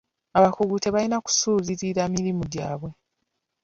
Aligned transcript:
Abakungu 0.37 0.75
tebalina 0.83 1.17
kusuulirira 1.25 2.03
mirimu 2.13 2.43
gyabwe. 2.53 2.89